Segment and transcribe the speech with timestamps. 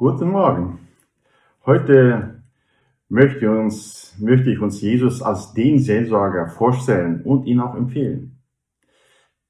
[0.00, 0.78] Guten Morgen.
[1.66, 2.42] Heute
[3.10, 8.38] möchte, uns, möchte ich uns Jesus als den Seelsorger vorstellen und ihn auch empfehlen.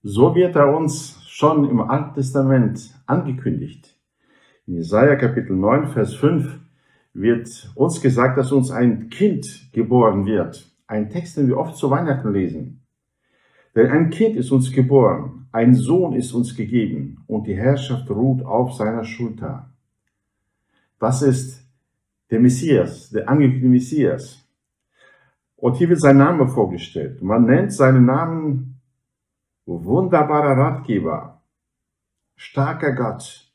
[0.03, 3.97] So wird er uns schon im Alten Testament angekündigt.
[4.67, 6.59] In Jesaja Kapitel 9, Vers 5
[7.15, 10.69] wird uns gesagt, dass uns ein Kind geboren wird.
[10.89, 12.83] Ein Text, den wir oft zu Weihnachten lesen.
[13.77, 18.45] Denn ein Kind ist uns geboren, ein Sohn ist uns gegeben und die Herrschaft ruht
[18.45, 19.70] auf seiner Schulter.
[21.01, 21.67] Das ist
[22.31, 24.47] der Messias, der angekündigte Messias.
[25.57, 27.23] Und hier wird sein Name vorgestellt.
[27.23, 28.81] Man nennt seinen Namen
[29.65, 31.43] wunderbarer Ratgeber,
[32.37, 33.51] starker Gott,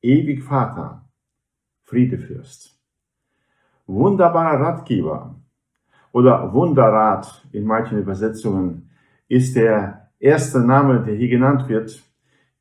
[0.00, 1.04] ewig Vater,
[1.84, 2.78] Friedefürst.
[3.86, 5.34] Wunderbarer Ratgeber
[6.12, 8.90] oder Wunderrat in manchen Übersetzungen
[9.28, 12.02] ist der erste Name, der hier genannt wird,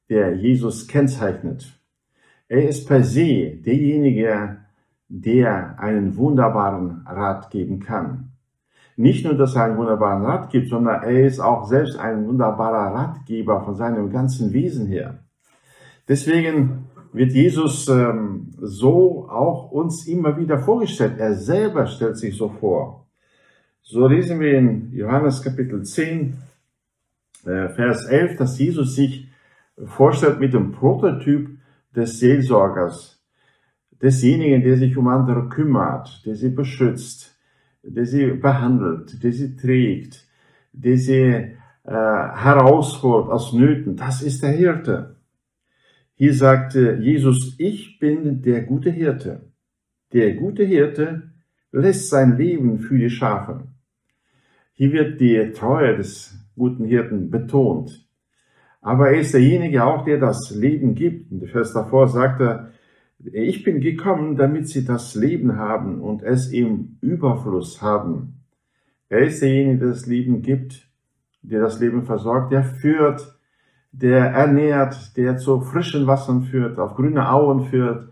[0.10, 1.79] der Jesus kennzeichnet.
[2.50, 4.58] Er ist per se derjenige,
[5.08, 8.32] der einen wunderbaren Rat geben kann.
[8.98, 12.94] Nicht nur, dass er einen wunderbaren Rat gibt, sondern er ist auch selbst ein wunderbarer
[12.94, 15.20] Ratgeber von seinem ganzen Wesen her.
[16.08, 21.20] Deswegen wird Jesus ähm, so auch uns immer wieder vorgestellt.
[21.20, 23.08] Er selber stellt sich so vor.
[23.84, 26.36] So lesen wir in Johannes Kapitel 10,
[27.46, 29.28] äh, Vers 11, dass Jesus sich
[29.86, 31.59] vorstellt mit dem Prototyp
[31.96, 33.24] des Seelsorgers,
[34.02, 37.38] desjenigen, der sich um andere kümmert, der sie beschützt,
[37.84, 40.28] der sie behandelt, der sie trägt,
[40.74, 43.96] der sie äh, herausholt aus Nöten.
[43.96, 45.16] Das ist der Hirte.
[46.16, 49.52] Hier sagte Jesus, ich bin der gute Hirte.
[50.12, 51.32] Der gute Hirte
[51.72, 53.68] lässt sein Leben für die Schafe.
[54.74, 58.09] Hier wird die Treue des guten Hirten betont.
[58.82, 61.32] Aber er ist derjenige auch, der das Leben gibt.
[61.32, 62.72] Und Vers davor sagt er,
[63.20, 68.46] ich bin gekommen, damit sie das Leben haben und es im Überfluss haben.
[69.10, 70.88] Er ist derjenige, der das Leben gibt,
[71.42, 73.38] der das Leben versorgt, der führt,
[73.92, 78.10] der ernährt, der zu frischen Wassern führt, auf grüne Auen führt,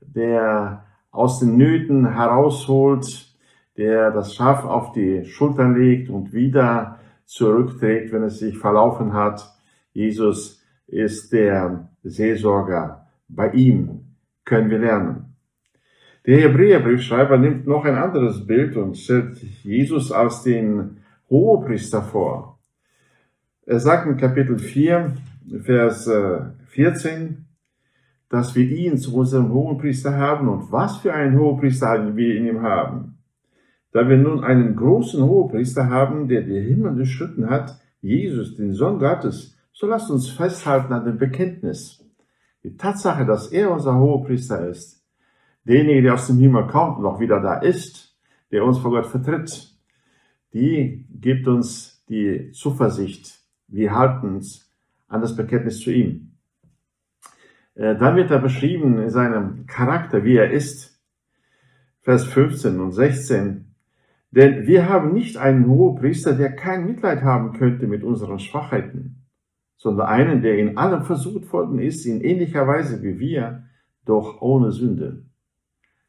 [0.00, 3.34] der aus den Nöten herausholt,
[3.76, 9.55] der das Schaf auf die Schultern legt und wieder zurückträgt, wenn es sich verlaufen hat.
[9.96, 13.06] Jesus ist der Seelsorger.
[13.28, 14.00] Bei ihm
[14.44, 15.36] können wir lernen.
[16.26, 20.98] Der Hebräerbriefschreiber nimmt noch ein anderes Bild und stellt Jesus als den
[21.30, 22.58] Hohepriester vor.
[23.64, 25.14] Er sagt in Kapitel 4,
[25.62, 26.10] Vers
[26.68, 27.28] 14, äh,
[28.28, 32.60] dass wir ihn zu unserem Hohepriester haben und was für einen Hohepriester wir in ihm
[32.60, 33.16] haben.
[33.92, 38.98] Da wir nun einen großen Hohepriester haben, der die Himmel durchschritten hat, Jesus, den Sohn
[38.98, 42.02] Gottes, so lasst uns festhalten an dem Bekenntnis.
[42.64, 45.04] Die Tatsache, dass er unser Hohepriester ist,
[45.64, 48.16] derjenige, der aus dem Himmel kommt und auch wieder da ist,
[48.50, 49.74] der uns vor Gott vertritt,
[50.54, 53.38] die gibt uns die Zuversicht.
[53.68, 54.72] Wir halten uns
[55.08, 56.32] an das Bekenntnis zu ihm.
[57.74, 60.98] Äh, dann wird er beschrieben in seinem Charakter, wie er ist.
[62.00, 63.74] Vers 15 und 16.
[64.30, 69.25] Denn wir haben nicht einen Hohepriester, der kein Mitleid haben könnte mit unseren Schwachheiten
[69.76, 73.64] sondern einen, der in allem versucht worden ist, in ähnlicher Weise wie wir,
[74.04, 75.22] doch ohne Sünde.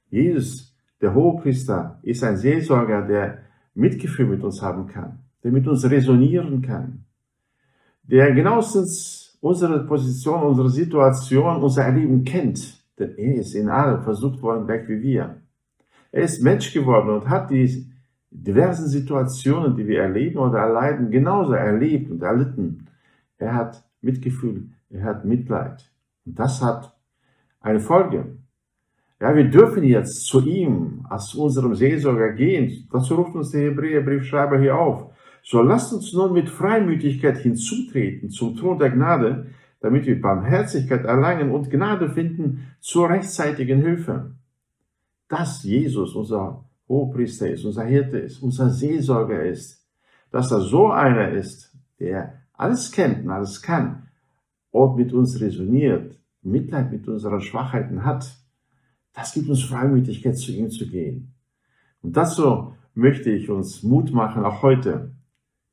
[0.10, 3.40] Jesus, der Hohepriester, ist ein Seelsorger, der
[3.74, 7.04] Mitgefühl mit uns haben kann, der mit uns resonieren kann,
[8.04, 14.42] der genauestens unsere Position, unsere Situation, unser Erleben kennt, denn er ist in allem versucht
[14.42, 15.36] worden, gleich wie wir.
[16.12, 17.86] Er ist Mensch geworden und hat die
[18.32, 22.87] diversen Situationen, die wir erleben oder erleiden, genauso erlebt und erlitten
[23.38, 25.92] er hat Mitgefühl, er hat Mitleid.
[26.26, 26.96] Und das hat
[27.60, 28.38] eine Folge.
[29.20, 32.88] Ja, wir dürfen jetzt zu ihm als zu unserem Seelsorger gehen.
[32.92, 35.12] Dazu ruft uns der Hebräerbriefschreiber hier auf.
[35.42, 39.48] So lasst uns nun mit Freimütigkeit hinzutreten zum Thron der Gnade,
[39.80, 44.36] damit wir Barmherzigkeit erlangen und Gnade finden zur rechtzeitigen Hilfe.
[45.30, 49.86] Dass Jesus unser Hohepriester ist, unser Hirte ist, unser Seelsorger ist,
[50.32, 54.08] dass er so einer ist, der alles kennt und alles kann
[54.72, 58.38] und mit uns resoniert, Mitleid mit unseren Schwachheiten hat,
[59.14, 61.34] das gibt uns Freimütigkeit, zu ihm zu gehen.
[62.02, 65.12] Und dazu möchte ich uns Mut machen, auch heute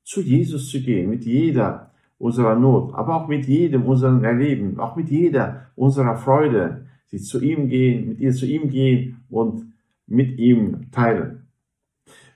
[0.03, 4.97] zu Jesus zu gehen, mit jeder unserer Not, aber auch mit jedem unseren Erleben, auch
[4.97, 9.73] mit jeder unserer Freude, sie zu ihm gehen, mit ihr zu ihm gehen und
[10.07, 11.44] mit ihm teilen.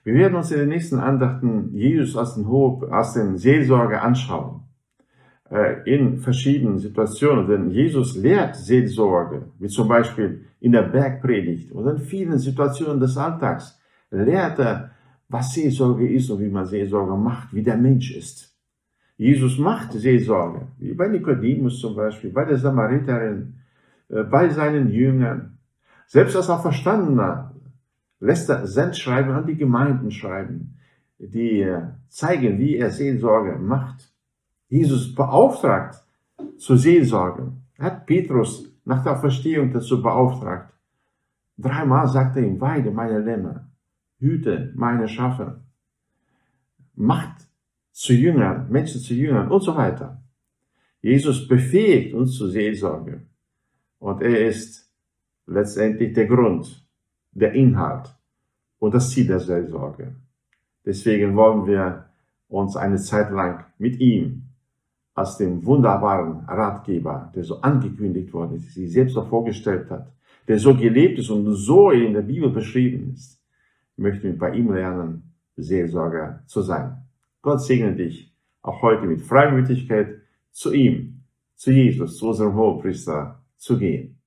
[0.09, 4.61] Wir werden uns in den nächsten Andachten Jesus als den, Hohe, als den Seelsorger anschauen.
[5.51, 7.47] äh, in verschiedenen Situationen.
[7.47, 13.17] Denn Jesus lehrt Seelsorge, wie zum Beispiel in der Bergpredigt oder in vielen Situationen des
[13.17, 13.79] Alltags.
[14.11, 14.91] Lehrt er,
[15.27, 18.55] was Seelsorge ist und wie man Seelsorge macht, wie der Mensch ist.
[19.17, 23.55] Jesus macht Seelsorge, wie bei Nikodemus zum Beispiel, bei der Samariterin,
[24.09, 25.57] äh, bei seinen Jüngern.
[26.07, 27.48] Selbst als Auferstandener
[28.19, 30.77] lässt er Sendschreiben an die Gemeinden schreiben,
[31.17, 34.13] die äh, zeigen, wie er Seelsorge macht.
[34.67, 36.03] Jesus beauftragt
[36.57, 37.53] zur Seelsorge.
[37.77, 40.73] Er hat Petrus nach der Verstehung dazu beauftragt.
[41.57, 43.67] Dreimal sagt er ihm, weide meine Lämmer,
[44.19, 45.61] hüte meine Schafe,
[46.95, 47.47] macht
[47.91, 50.21] zu Jüngern, Menschen zu Jüngern und so weiter.
[51.01, 53.25] Jesus befähigt uns zur Seelsorge.
[53.99, 54.89] Und er ist
[55.45, 56.88] letztendlich der Grund,
[57.31, 58.15] der Inhalt
[58.79, 60.15] und das Ziel der Seelsorge.
[60.85, 62.05] Deswegen wollen wir
[62.47, 64.43] uns eine Zeit lang mit ihm
[65.13, 70.11] als dem wunderbaren Ratgeber, der so angekündigt worden ist, sich selbst so vorgestellt hat,
[70.47, 73.39] der so gelebt ist und so in der Bibel beschrieben ist,
[73.97, 77.03] möchten wir bei ihm lernen, Seelsorger zu sein.
[77.41, 80.21] Gott segne dich auch heute mit Freimütigkeit
[80.51, 81.21] zu ihm,
[81.55, 84.18] zu Jesus, zu unserem Hohepriester zu gehen.